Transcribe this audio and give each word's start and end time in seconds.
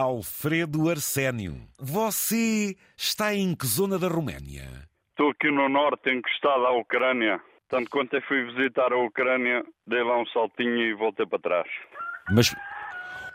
Alfredo 0.00 0.88
Arsénio. 0.88 1.60
Você 1.78 2.74
está 2.96 3.34
em 3.34 3.54
que 3.54 3.66
zona 3.66 3.98
da 3.98 4.08
Roménia? 4.08 4.88
Estou 5.10 5.28
aqui 5.28 5.50
no 5.50 5.68
norte, 5.68 6.10
encostado 6.10 6.64
à 6.64 6.72
Ucrânia. 6.72 7.38
Tanto 7.68 7.90
quanto 7.90 8.16
eu 8.16 8.22
fui 8.22 8.42
visitar 8.46 8.94
a 8.94 8.96
Ucrânia, 8.96 9.62
dei 9.86 10.02
lá 10.02 10.18
um 10.18 10.26
saltinho 10.28 10.78
e 10.78 10.94
voltei 10.94 11.26
para 11.26 11.38
trás. 11.38 11.68
Mas 12.30 12.56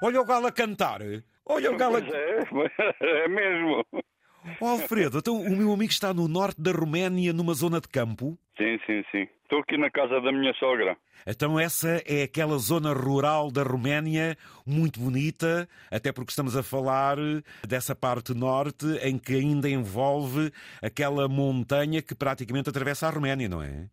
olha 0.01 0.19
o 0.19 0.25
galo 0.25 0.47
a 0.47 0.51
cantar. 0.51 1.01
Olha 1.45 1.71
o 1.71 1.77
galo 1.77 1.97
a... 1.97 1.99
É, 1.99 2.39
é 3.25 3.27
mesmo. 3.27 3.85
Oh, 4.59 4.65
Alfredo, 4.65 5.19
então 5.19 5.39
o 5.39 5.55
meu 5.55 5.71
amigo 5.71 5.91
está 5.91 6.15
no 6.15 6.27
norte 6.27 6.59
da 6.59 6.71
Roménia, 6.71 7.31
numa 7.31 7.53
zona 7.53 7.79
de 7.79 7.87
campo? 7.87 8.37
Sim, 8.57 8.79
sim, 8.85 9.03
sim. 9.11 9.27
Estou 9.43 9.59
aqui 9.59 9.77
na 9.77 9.91
casa 9.91 10.19
da 10.21 10.31
minha 10.31 10.53
sogra. 10.53 10.97
Então 11.27 11.59
essa 11.59 12.01
é 12.07 12.23
aquela 12.23 12.57
zona 12.57 12.93
rural 12.93 13.51
da 13.51 13.63
Roménia, 13.63 14.35
muito 14.65 14.99
bonita, 14.99 15.67
até 15.91 16.11
porque 16.13 16.31
estamos 16.31 16.55
a 16.55 16.63
falar 16.63 17.17
dessa 17.67 17.95
parte 17.95 18.33
norte 18.33 18.85
em 19.03 19.17
que 19.17 19.33
ainda 19.33 19.69
envolve 19.69 20.51
aquela 20.81 21.27
montanha 21.27 22.01
que 22.01 22.15
praticamente 22.15 22.69
atravessa 22.69 23.07
a 23.07 23.11
Roménia, 23.11 23.49
não 23.49 23.61
é? 23.61 23.87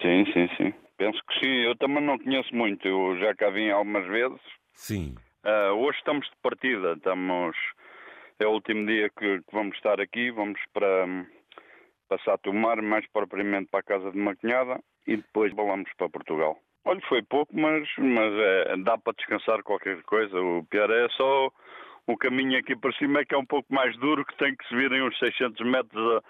Sim, 0.00 0.24
sim, 0.32 0.48
sim. 0.56 0.74
Penso 0.96 1.20
que 1.28 1.40
sim. 1.40 1.52
Eu 1.64 1.76
também 1.76 2.02
não 2.02 2.18
conheço 2.18 2.54
muito. 2.54 2.86
Eu 2.86 3.18
já 3.18 3.34
cá 3.34 3.50
vim 3.50 3.70
algumas 3.70 4.06
vezes. 4.06 4.40
Sim. 4.72 5.14
Uh, 5.44 5.74
hoje 5.74 5.98
estamos 5.98 6.26
de 6.26 6.36
partida. 6.42 6.94
Estamos... 6.94 7.56
É 8.38 8.46
o 8.46 8.50
último 8.50 8.86
dia 8.86 9.08
que, 9.18 9.38
que 9.38 9.52
vamos 9.52 9.76
estar 9.76 10.00
aqui. 10.00 10.30
Vamos 10.30 10.60
para 10.72 11.06
passar 12.08 12.34
a 12.34 12.38
tomar, 12.38 12.80
mais 12.82 13.06
propriamente 13.10 13.68
para 13.70 13.80
a 13.80 13.84
casa 13.84 14.10
de 14.10 14.18
uma 14.18 14.36
cunhada 14.36 14.80
e 15.06 15.16
depois 15.16 15.52
volamos 15.54 15.90
para 15.96 16.08
Portugal. 16.08 16.58
Olha, 16.84 17.00
foi 17.08 17.22
pouco, 17.22 17.52
mas, 17.58 17.88
mas 17.98 18.32
é, 18.32 18.76
dá 18.78 18.96
para 18.96 19.12
descansar 19.14 19.62
qualquer 19.62 20.00
coisa. 20.02 20.40
O 20.40 20.64
pior 20.70 20.88
é 20.90 21.08
só 21.10 21.50
o 22.06 22.16
caminho 22.16 22.58
aqui 22.58 22.76
para 22.76 22.92
cima 22.92 23.20
é 23.20 23.24
que 23.24 23.34
é 23.34 23.38
um 23.38 23.44
pouco 23.44 23.72
mais 23.74 23.96
duro, 23.98 24.24
que 24.24 24.36
tem 24.36 24.54
que 24.54 24.66
subir 24.68 24.92
em 24.92 25.02
uns 25.02 25.18
600 25.18 25.66
metros 25.66 26.22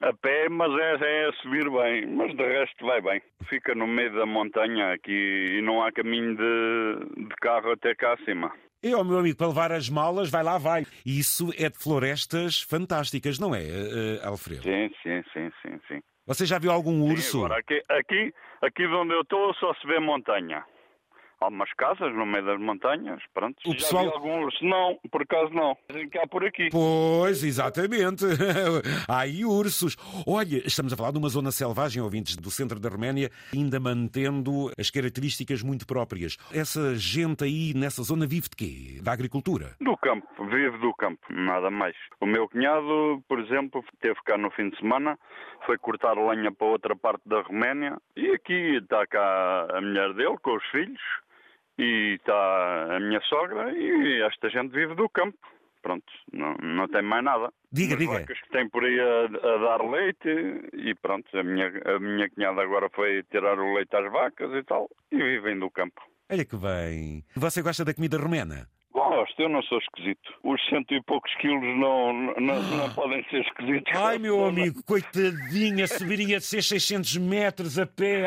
a, 0.00 0.08
a 0.08 0.12
pé, 0.12 0.48
mas 0.48 0.72
é, 0.78 1.28
é 1.28 1.32
subir 1.42 1.68
bem. 1.68 2.06
Mas 2.06 2.36
de 2.36 2.42
resto 2.44 2.86
vai 2.86 3.00
bem. 3.00 3.20
Fica 3.48 3.74
no 3.74 3.86
meio 3.88 4.14
da 4.14 4.24
montanha 4.24 4.92
aqui 4.92 5.56
e 5.58 5.62
não 5.62 5.82
há 5.82 5.90
caminho 5.90 6.36
de, 6.36 7.24
de 7.24 7.34
carro 7.40 7.72
até 7.72 7.94
cá 7.96 8.12
acima. 8.12 8.52
E 8.80 8.94
o 8.94 9.02
meu 9.02 9.18
amigo, 9.18 9.36
para 9.36 9.48
levar 9.48 9.72
as 9.72 9.88
malas, 9.88 10.30
vai 10.30 10.44
lá, 10.44 10.56
vai. 10.56 10.86
E 11.04 11.18
isso 11.18 11.50
é 11.58 11.68
de 11.68 11.76
florestas 11.76 12.62
fantásticas, 12.62 13.36
não 13.36 13.52
é, 13.52 13.62
uh, 13.62 14.28
Alfredo? 14.28 14.62
Sim, 14.62 14.88
sim, 15.02 15.22
sim, 15.32 15.50
sim, 15.62 15.80
sim. 15.88 16.00
Você 16.24 16.46
já 16.46 16.60
viu 16.60 16.70
algum 16.70 17.02
urso? 17.02 17.22
Sim, 17.22 17.38
agora, 17.38 17.58
aqui, 17.58 17.82
aqui, 17.88 18.34
aqui 18.62 18.86
onde 18.86 19.14
eu 19.14 19.22
estou 19.22 19.52
só 19.54 19.74
se 19.74 19.86
vê 19.86 19.98
montanha. 19.98 20.64
Há 21.40 21.48
umas 21.48 21.72
casas 21.74 22.12
no 22.14 22.26
meio 22.26 22.44
das 22.44 22.60
montanhas, 22.60 23.22
pronto. 23.32 23.56
O 23.64 23.72
pessoal... 23.72 24.04
Já 24.04 24.18
urso? 24.18 24.64
Não, 24.64 24.98
por 25.10 25.22
acaso 25.22 25.52
não. 25.52 25.76
Há 26.20 26.26
por 26.26 26.44
aqui. 26.44 26.68
Pois, 26.70 27.44
exatamente. 27.44 28.24
há 29.08 29.20
aí 29.20 29.44
ursos. 29.44 29.96
Olha, 30.26 30.56
estamos 30.66 30.92
a 30.92 30.96
falar 30.96 31.12
de 31.12 31.18
uma 31.18 31.28
zona 31.28 31.52
selvagem, 31.52 32.02
ouvintes, 32.02 32.36
do 32.36 32.50
centro 32.50 32.80
da 32.80 32.88
Roménia, 32.88 33.30
ainda 33.54 33.78
mantendo 33.78 34.72
as 34.76 34.90
características 34.90 35.62
muito 35.62 35.86
próprias. 35.86 36.36
Essa 36.52 36.96
gente 36.96 37.44
aí 37.44 37.72
nessa 37.74 38.02
zona 38.02 38.26
vive 38.26 38.48
de 38.48 38.56
quê? 38.56 39.00
Da 39.02 39.12
agricultura? 39.12 39.76
Do 39.80 39.96
campo, 39.96 40.26
vive 40.46 40.76
do 40.78 40.92
campo, 40.94 41.20
nada 41.30 41.70
mais. 41.70 41.94
O 42.20 42.26
meu 42.26 42.48
cunhado, 42.48 43.22
por 43.28 43.38
exemplo, 43.38 43.84
teve 44.00 44.18
cá 44.24 44.36
no 44.36 44.50
fim 44.50 44.70
de 44.70 44.78
semana, 44.78 45.16
foi 45.66 45.78
cortar 45.78 46.14
lenha 46.14 46.50
para 46.50 46.66
outra 46.66 46.96
parte 46.96 47.22
da 47.26 47.42
Roménia 47.42 47.96
e 48.16 48.30
aqui 48.30 48.76
está 48.76 49.06
cá 49.06 49.68
a 49.72 49.80
mulher 49.80 50.12
dele 50.14 50.36
com 50.42 50.56
os 50.56 50.64
filhos 50.70 51.00
e 51.78 52.14
está 52.14 52.96
a 52.96 53.00
minha 53.00 53.20
sogra 53.22 53.72
e 53.72 54.22
esta 54.22 54.50
gente 54.50 54.72
vive 54.72 54.94
do 54.94 55.08
campo. 55.08 55.38
Pronto, 55.80 56.12
não, 56.32 56.54
não 56.54 56.88
tem 56.88 57.02
mais 57.02 57.24
nada. 57.24 57.52
Diga, 57.72 57.94
As 57.94 58.00
diga. 58.00 58.12
vacas 58.14 58.40
que 58.40 58.50
tem 58.50 58.68
por 58.68 58.84
aí 58.84 58.98
a, 58.98 59.24
a, 59.26 59.58
dar 59.58 59.88
leite 59.88 60.28
e 60.74 60.94
pronto, 61.00 61.26
a 61.38 61.42
minha, 61.42 61.68
a 61.84 61.98
minha 62.00 62.28
cunhada 62.30 62.62
agora 62.62 62.90
foi 62.90 63.22
tirar 63.30 63.58
o 63.58 63.74
leite 63.74 63.94
às 63.94 64.10
vacas 64.10 64.52
e 64.52 64.62
tal 64.64 64.88
e 65.12 65.16
vivem 65.16 65.58
do 65.58 65.70
campo. 65.70 66.02
Olha 66.30 66.44
que 66.44 66.56
bem. 66.56 67.24
Você 67.36 67.62
gosta 67.62 67.84
da 67.84 67.94
comida 67.94 68.18
romena? 68.18 68.68
Gosto, 68.92 69.40
eu 69.40 69.48
não 69.48 69.62
sou 69.62 69.78
esquisito. 69.78 70.34
Os 70.42 70.60
cento 70.68 70.92
e 70.92 71.02
poucos 71.02 71.32
quilos 71.36 71.62
não, 71.78 72.12
não, 72.40 72.62
não 72.62 72.92
podem 72.94 73.24
ser 73.30 73.42
esquisitos. 73.42 73.92
Ai, 73.94 74.18
meu 74.18 74.44
amigo, 74.44 74.82
coitadinha, 74.84 75.86
subiria 75.86 76.38
de 76.38 76.44
ser 76.44 76.62
600 76.62 77.16
metros 77.18 77.78
a 77.78 77.86
pé. 77.86 78.24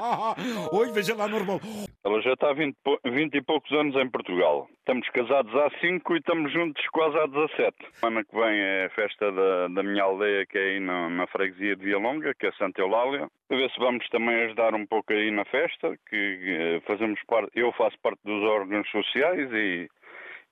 Oi, 0.72 0.90
veja 0.92 1.14
lá 1.14 1.28
normal. 1.28 1.60
Ela 2.04 2.20
já 2.20 2.34
está 2.34 2.50
há 2.50 2.52
20, 2.52 2.76
20 3.02 3.34
e 3.34 3.40
poucos 3.40 3.72
anos 3.72 3.96
em 3.96 4.06
Portugal. 4.10 4.68
Estamos 4.80 5.08
casados 5.08 5.54
há 5.54 5.70
5 5.80 6.14
e 6.14 6.18
estamos 6.18 6.52
juntos 6.52 6.86
quase 6.88 7.16
há 7.18 7.26
17. 7.26 7.74
Semana 7.92 8.22
que 8.22 8.34
vem 8.36 8.60
é 8.60 8.84
a 8.84 8.90
festa 8.90 9.32
da, 9.32 9.68
da 9.68 9.82
minha 9.82 10.02
aldeia, 10.02 10.44
que 10.44 10.58
é 10.58 10.60
aí 10.72 10.80
na, 10.80 11.08
na 11.08 11.26
freguesia 11.26 11.74
de 11.74 11.82
Via 11.82 11.96
Longa, 11.96 12.34
que 12.34 12.46
é 12.46 12.52
Santa 12.52 12.82
Eulália. 12.82 13.26
A 13.48 13.54
ver 13.56 13.70
se 13.70 13.78
vamos 13.78 14.06
também 14.10 14.34
ajudar 14.42 14.74
um 14.74 14.84
pouco 14.84 15.14
aí 15.14 15.30
na 15.30 15.46
festa, 15.46 15.96
que 16.10 16.82
fazemos 16.86 17.18
parte, 17.26 17.50
eu 17.54 17.72
faço 17.72 17.98
parte 18.02 18.20
dos 18.22 18.42
órgãos 18.42 18.86
sociais 18.90 19.50
e, 19.50 19.88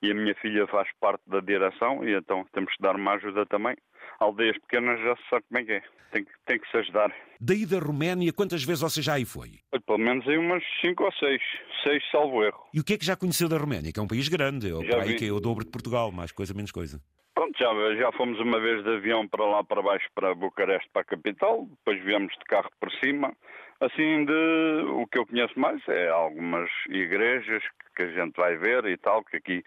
e 0.01 0.09
a 0.11 0.15
minha 0.15 0.33
filha 0.33 0.65
faz 0.65 0.89
parte 0.99 1.21
da 1.27 1.39
direção, 1.39 2.03
e 2.03 2.15
então 2.15 2.43
temos 2.51 2.75
que 2.75 2.81
dar 2.81 2.95
uma 2.95 3.13
ajuda 3.13 3.45
também. 3.45 3.75
Aldeias 4.19 4.57
pequenas 4.59 4.99
já 5.01 5.15
se 5.15 5.23
sabe 5.29 5.45
como 5.49 5.59
é 5.59 5.63
que 5.63 5.71
é. 5.73 5.83
Tem, 6.11 6.25
tem 6.45 6.59
que 6.59 6.69
se 6.69 6.77
ajudar. 6.77 7.11
Daí 7.39 7.65
da 7.65 7.79
Roménia, 7.79 8.31
quantas 8.31 8.63
vezes 8.63 8.81
você 8.81 9.01
já 9.01 9.15
aí 9.15 9.25
foi? 9.25 9.59
Pelo 9.85 9.97
menos 9.97 10.27
aí 10.27 10.37
umas 10.37 10.63
5 10.81 11.03
ou 11.03 11.11
6. 11.11 11.41
6 11.83 12.03
salvo 12.11 12.43
erro. 12.43 12.59
E 12.73 12.79
o 12.79 12.83
que 12.83 12.93
é 12.93 12.97
que 12.97 13.05
já 13.05 13.15
conheceu 13.15 13.49
da 13.49 13.57
Roménia? 13.57 13.91
Que 13.91 13.99
é 13.99 14.03
um 14.03 14.07
país 14.07 14.29
grande, 14.29 14.69
é 14.69 14.73
o 14.73 14.81
vi. 15.01 15.15
que 15.15 15.27
é 15.27 15.31
o 15.31 15.39
dobro 15.39 15.65
de 15.65 15.71
Portugal, 15.71 16.11
mais 16.11 16.31
coisa, 16.31 16.53
menos 16.53 16.71
coisa. 16.71 17.01
Pronto, 17.33 17.57
já, 17.57 17.73
já 17.95 18.11
fomos 18.11 18.39
uma 18.39 18.59
vez 18.59 18.83
de 18.83 18.89
avião 18.95 19.27
para 19.27 19.43
lá 19.43 19.63
para 19.63 19.81
baixo, 19.81 20.07
para 20.13 20.35
Bucareste, 20.35 20.87
para 20.93 21.01
a 21.01 21.05
capital. 21.05 21.65
Depois 21.65 22.01
viemos 22.03 22.31
de 22.33 22.45
carro 22.45 22.69
por 22.79 22.91
cima. 23.03 23.33
Assim, 23.79 24.23
de, 24.25 24.85
o 24.91 25.07
que 25.07 25.17
eu 25.17 25.25
conheço 25.25 25.59
mais 25.59 25.81
é 25.89 26.09
algumas 26.09 26.69
igrejas 26.89 27.63
que 27.95 28.03
a 28.03 28.11
gente 28.11 28.35
vai 28.37 28.55
ver 28.55 28.85
e 28.85 28.97
tal, 28.97 29.23
que 29.23 29.37
aqui, 29.37 29.63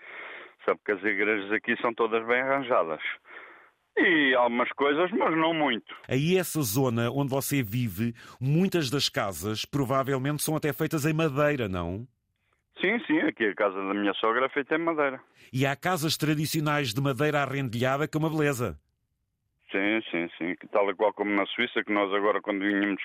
sabe 0.65 0.81
que 0.85 0.93
as 0.93 1.03
igrejas 1.03 1.53
aqui 1.53 1.77
são 1.83 1.93
todas 1.93 2.25
bem 2.27 2.41
arranjadas. 2.41 3.03
E 3.99 4.35
algumas 4.35 4.71
coisas, 4.73 5.11
mas 5.13 5.37
não 5.37 5.55
muito. 5.55 5.95
Aí 6.07 6.37
essa 6.37 6.61
zona 6.63 7.11
onde 7.11 7.31
você 7.31 7.63
vive, 7.63 8.15
muitas 8.41 8.91
das 8.91 9.09
casas 9.09 9.65
provavelmente 9.65 10.43
são 10.43 10.55
até 10.55 10.73
feitas 10.73 11.07
em 11.07 11.13
madeira, 11.15 11.69
não? 11.69 12.07
Sim, 12.81 12.99
sim, 13.07 13.19
aqui 13.21 13.47
a 13.47 13.55
casa 13.55 13.75
da 13.75 13.95
minha 13.95 14.13
sogra 14.15 14.45
é 14.45 14.49
feita 14.51 14.75
em 14.75 14.79
madeira. 14.79 15.19
E 15.51 15.65
há 15.65 15.75
casas 15.75 16.17
tradicionais 16.17 16.93
de 16.93 17.01
madeira 17.01 17.43
arrendilhada 17.43 18.07
que 18.07 18.17
é 18.17 18.21
uma 18.21 18.29
beleza. 18.29 18.79
Sim, 19.77 20.01
sim, 20.11 20.29
sim. 20.39 20.55
Tal 20.73 20.91
e 20.91 20.95
qual 20.95 21.13
como 21.13 21.31
na 21.31 21.45
Suíça, 21.47 21.85
que 21.85 21.93
nós 21.93 22.13
agora 22.15 22.41
quando 22.41 22.61
vinhamos 22.61 23.03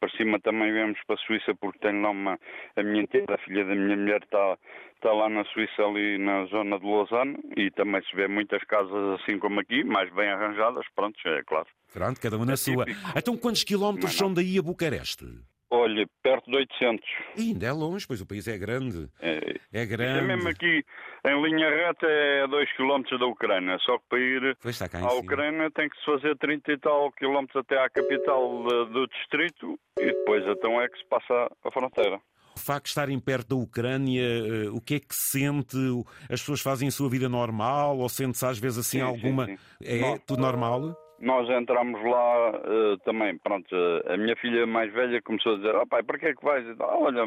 para 0.00 0.10
cima 0.10 0.40
também 0.40 0.72
viemos 0.72 0.98
para 1.06 1.14
a 1.14 1.18
Suíça 1.18 1.54
porque 1.54 1.78
tem 1.78 2.02
lá 2.02 2.10
uma... 2.10 2.36
A 2.74 2.82
minha 2.82 3.06
tia, 3.06 3.24
a 3.28 3.38
filha 3.38 3.64
da 3.64 3.74
minha 3.74 3.96
mulher 3.96 4.20
está 4.22 4.58
está 4.96 5.12
lá 5.12 5.28
na 5.28 5.44
Suíça, 5.44 5.80
ali 5.80 6.18
na 6.18 6.46
zona 6.46 6.76
de 6.76 6.84
Lausanne, 6.84 7.38
e 7.56 7.70
também 7.70 8.02
se 8.02 8.16
vê 8.16 8.26
muitas 8.26 8.62
casas 8.64 9.20
assim 9.20 9.38
como 9.38 9.60
aqui, 9.60 9.84
mais 9.84 10.12
bem 10.12 10.28
arranjadas, 10.28 10.84
pronto, 10.92 11.16
é 11.24 11.40
claro. 11.44 11.68
Pronto, 11.92 12.20
cada 12.20 12.36
uma 12.36 12.44
na 12.44 12.56
sua. 12.56 12.84
típico. 12.84 13.12
Então 13.16 13.36
quantos 13.36 13.62
quilómetros 13.62 14.12
são 14.16 14.34
daí 14.34 14.58
a 14.58 14.62
Bucareste? 14.62 15.24
Olha, 15.70 16.06
perto 16.22 16.50
de 16.50 16.56
800. 16.56 17.04
E 17.36 17.40
ainda 17.48 17.66
é 17.66 17.72
longe, 17.72 18.06
pois 18.06 18.20
o 18.22 18.26
país 18.26 18.48
é 18.48 18.56
grande. 18.56 19.08
É, 19.20 19.38
É 19.72 19.82
é 19.82 19.86
grande. 19.86 20.26
mesmo 20.26 20.48
aqui, 20.48 20.82
em 21.26 21.42
linha 21.42 21.68
reta, 21.68 22.06
é 22.06 22.44
a 22.44 22.46
2 22.46 22.72
km 22.76 23.02
da 23.18 23.26
Ucrânia. 23.26 23.76
Só 23.80 23.98
que 23.98 24.04
para 24.08 24.18
ir 24.18 24.56
à. 25.04 25.12
Ucrânia 25.12 25.70
tem 25.72 25.88
que 25.88 25.96
se 25.98 26.04
fazer 26.06 26.36
30 26.38 26.72
e 26.72 26.78
tal 26.78 27.12
quilómetros 27.12 27.56
até 27.62 27.78
à 27.78 27.90
capital 27.90 28.62
do 28.86 29.06
distrito 29.08 29.78
e 30.00 30.06
depois 30.06 30.42
então 30.48 30.80
é 30.80 30.88
que 30.88 30.96
se 30.98 31.04
passa 31.06 31.50
a 31.64 31.70
fronteira. 31.70 32.18
O 32.56 32.60
facto 32.60 32.84
de 32.84 32.88
estarem 32.88 33.20
perto 33.20 33.50
da 33.50 33.54
Ucrânia, 33.62 34.20
eh, 34.22 34.68
o 34.70 34.80
que 34.80 34.94
é 34.96 34.98
que 35.00 35.14
sente? 35.14 35.76
As 36.22 36.40
pessoas 36.40 36.60
fazem 36.60 36.88
a 36.88 36.90
sua 36.90 37.08
vida 37.08 37.28
normal 37.28 37.98
ou 37.98 38.08
sente-se 38.08 38.44
às 38.44 38.58
vezes 38.58 38.78
assim 38.78 38.98
Sim, 38.98 39.04
sim, 39.04 39.08
alguma. 39.10 39.46
sim. 39.46 39.56
É 39.84 40.00
Não. 40.00 40.18
tudo 40.18 40.42
normal? 40.42 40.96
Nós 41.20 41.50
entramos 41.50 42.00
lá 42.04 42.52
eh, 42.64 42.96
também, 43.04 43.36
pronto, 43.38 43.66
eh, 43.74 44.14
a 44.14 44.16
minha 44.16 44.36
filha 44.36 44.64
mais 44.68 44.92
velha 44.92 45.20
começou 45.20 45.54
a 45.54 45.56
dizer, 45.56 45.74
ah 45.74 45.84
pai, 45.84 46.02
para 46.04 46.16
que 46.18 46.26
é 46.26 46.34
que 46.34 46.44
vais? 46.44 46.64
Ah, 46.78 46.96
olha, 46.96 47.26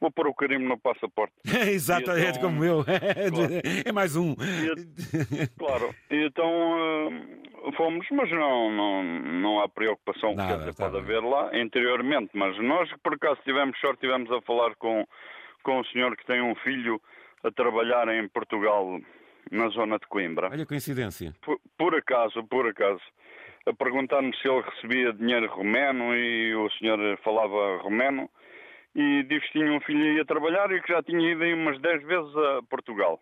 vou 0.00 0.10
pôr 0.10 0.26
o 0.28 0.34
carimbo 0.34 0.64
no 0.66 0.78
passaporte. 0.78 1.34
Exato, 1.70 2.10
E 2.12 2.24
é 2.24 2.30
então- 2.30 2.40
como 2.42 2.64
eu. 2.64 2.82
Claro. 2.86 3.60
É 3.84 3.92
mais 3.92 4.16
um. 4.16 4.34
Claro, 5.58 5.94
e 6.10 6.24
então 6.26 6.50
eh, 7.66 7.72
fomos, 7.76 8.06
mas 8.10 8.30
não, 8.30 8.70
não, 8.72 9.02
não 9.02 9.60
há 9.60 9.68
preocupação, 9.68 10.34
Nada, 10.34 10.52
quer 10.52 10.58
dizer, 10.60 10.74
tá 10.74 10.84
pode 10.90 11.04
bem. 11.04 11.16
haver 11.16 11.28
lá 11.28 11.50
interiormente, 11.58 12.30
mas 12.34 12.56
nós 12.62 12.88
por 13.02 13.14
acaso 13.14 13.38
tivemos 13.44 13.78
sorte, 13.80 14.00
tivemos 14.00 14.30
a 14.32 14.40
falar 14.42 14.74
com, 14.76 15.06
com 15.62 15.80
um 15.80 15.84
senhor 15.84 16.16
que 16.16 16.24
tem 16.26 16.40
um 16.40 16.54
filho 16.56 17.00
a 17.44 17.50
trabalhar 17.50 18.08
em 18.08 18.26
Portugal, 18.28 18.98
na 19.50 19.68
zona 19.68 19.98
de 19.98 20.06
Coimbra. 20.06 20.48
Olha 20.50 20.62
a 20.64 20.66
coincidência. 20.66 21.32
Por, 21.42 21.60
por 21.78 21.94
acaso, 21.94 22.42
por 22.44 22.66
acaso, 22.66 23.02
a 23.66 23.72
perguntar-me 23.72 24.34
se 24.36 24.48
ele 24.48 24.62
recebia 24.62 25.12
dinheiro 25.12 25.48
romeno 25.48 26.14
e 26.14 26.54
o 26.54 26.70
senhor 26.78 26.98
falava 27.22 27.78
romeno 27.82 28.30
e 28.94 29.22
disse 29.24 29.46
que 29.46 29.58
tinha 29.58 29.72
um 29.72 29.80
filho 29.80 30.02
aí 30.02 30.20
a 30.20 30.24
trabalhar 30.24 30.70
e 30.72 30.80
que 30.80 30.92
já 30.92 31.02
tinha 31.02 31.32
ido 31.32 31.42
aí 31.42 31.52
umas 31.52 31.80
10 31.80 32.02
vezes 32.04 32.36
a 32.36 32.62
Portugal. 32.68 33.20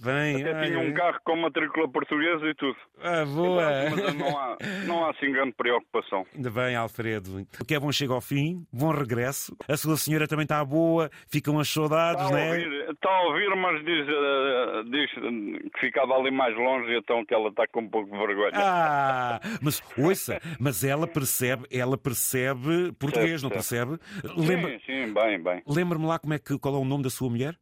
Bem, 0.00 0.42
Até 0.42 0.52
ai, 0.52 0.66
tinha 0.66 0.78
um 0.80 0.92
carro 0.92 1.18
com 1.24 1.36
matrícula 1.36 1.88
portuguesa 1.88 2.46
e 2.46 2.54
tudo. 2.54 2.76
Ah, 3.00 3.24
boa. 3.24 3.62
Mas 3.90 4.14
não 4.14 4.38
há, 4.38 4.56
não 4.86 5.04
há 5.04 5.10
assim 5.10 5.30
grande 5.30 5.52
preocupação. 5.52 6.26
Ainda 6.34 6.50
bem, 6.50 6.74
Alfredo. 6.74 7.46
O 7.60 7.64
que 7.64 7.74
é 7.74 7.78
bom 7.78 7.92
chega 7.92 8.12
ao 8.12 8.20
fim, 8.20 8.66
bom 8.72 8.90
regresso. 8.90 9.56
A 9.68 9.76
sua 9.76 9.96
senhora 9.96 10.26
também 10.26 10.42
está 10.44 10.64
boa, 10.64 11.08
ficam 11.28 11.58
as 11.60 11.68
saudades, 11.68 12.28
né? 12.30 12.50
ouvir, 12.50 12.90
está 12.90 13.08
a 13.10 13.22
ouvir 13.22 13.54
mas 13.56 13.84
diz, 13.84 14.06
eh, 14.08 14.82
diz 14.90 15.70
que 15.72 15.80
ficava 15.80 16.14
ali 16.14 16.30
mais 16.30 16.56
longe, 16.56 16.92
então 16.96 17.24
que 17.24 17.32
ela 17.32 17.48
está 17.48 17.66
com 17.68 17.80
um 17.80 17.88
pouco 17.88 18.10
de 18.10 18.18
vergonha. 18.18 18.50
Ah, 18.54 19.40
mas 19.62 19.80
ouça, 19.96 20.40
mas 20.58 20.82
ela 20.82 21.06
percebe, 21.06 21.66
ela 21.70 21.96
percebe 21.96 22.92
português, 22.98 23.42
não 23.42 23.50
percebe? 23.50 23.96
Lembra, 24.36 24.72
Sim, 24.72 24.80
sim, 24.86 25.14
bem, 25.14 25.40
bem. 25.42 25.62
lembra-me 25.66 26.06
lá 26.06 26.18
como 26.18 26.34
é 26.34 26.38
que, 26.38 26.58
qual 26.58 26.74
é 26.74 26.78
o 26.78 26.84
nome 26.84 27.04
da 27.04 27.10
sua 27.10 27.30
mulher? 27.30 27.56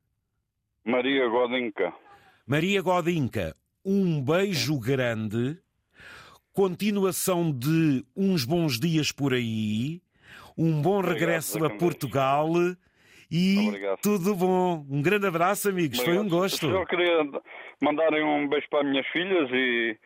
Maria 0.85 1.29
Godinca. 1.29 1.93
Maria 2.47 2.83
Godinca, 2.83 3.55
um 3.85 4.21
beijo 4.21 4.79
grande, 4.79 5.59
continuação 6.53 7.53
de 7.53 8.05
uns 8.17 8.45
bons 8.45 8.81
dias 8.81 9.13
por 9.13 9.33
aí, 9.33 10.01
um 10.59 10.83
bom 10.83 10.99
Obrigado, 10.99 11.19
regresso 11.19 11.65
a 11.65 11.71
Portugal 11.71 12.49
e 13.31 13.69
Obrigado. 13.69 14.01
tudo 14.03 14.35
bom. 14.35 14.85
Um 14.91 15.01
grande 15.01 15.29
abraço, 15.29 15.69
amigos, 15.69 16.01
foi 16.01 16.19
um 16.19 16.29
gosto. 16.29 16.67
Eu 16.67 16.85
queria 16.85 17.25
mandarem 17.81 18.25
um 18.25 18.49
beijo 18.49 18.67
para 18.69 18.81
as 18.81 18.87
minhas 18.87 19.07
filhas 19.07 19.49
e, 19.53 19.97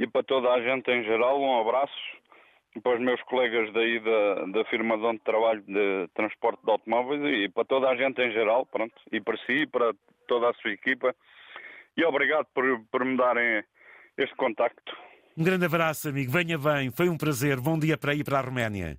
e 0.00 0.06
para 0.08 0.24
toda 0.24 0.50
a 0.50 0.60
gente 0.60 0.90
em 0.90 1.04
geral, 1.04 1.40
um 1.40 1.60
abraço. 1.60 1.94
E 2.74 2.80
para 2.80 2.96
os 2.96 3.00
meus 3.00 3.22
colegas 3.22 3.72
daí 3.72 4.00
da, 4.00 4.46
da 4.46 4.64
firma 4.64 4.98
de 4.98 5.04
onde 5.04 5.20
trabalho 5.20 5.62
de 5.62 6.08
transporte 6.12 6.60
de 6.64 6.72
automóveis 6.72 7.22
e 7.22 7.48
para 7.48 7.64
toda 7.64 7.88
a 7.88 7.94
gente 7.94 8.20
em 8.20 8.32
geral, 8.32 8.66
pronto, 8.66 8.94
e 9.12 9.20
para 9.20 9.36
si 9.46 9.62
e 9.62 9.66
para 9.68 9.94
toda 10.26 10.50
a 10.50 10.54
sua 10.54 10.72
equipa. 10.72 11.14
E 11.96 12.04
obrigado 12.04 12.46
por, 12.54 12.64
por 12.90 13.04
me 13.04 13.16
darem 13.16 13.62
este 14.16 14.34
contacto. 14.36 14.92
Um 15.36 15.42
grande 15.42 15.66
abraço, 15.66 16.08
amigo. 16.08 16.30
Venha 16.30 16.58
bem, 16.58 16.90
foi 16.90 17.08
um 17.08 17.16
prazer. 17.16 17.60
Bom 17.60 17.78
dia 17.78 17.96
para 17.96 18.14
ir 18.14 18.24
para 18.24 18.38
a 18.38 18.42
Roménia. 18.42 18.92